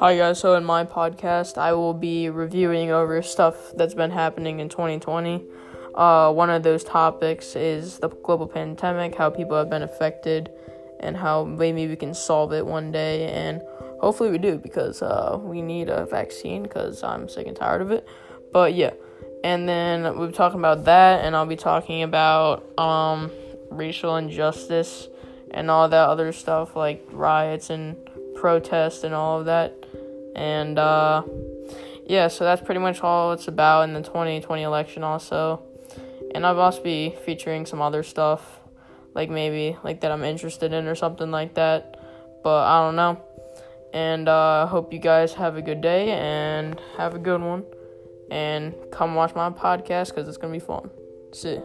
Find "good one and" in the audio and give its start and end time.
47.18-48.74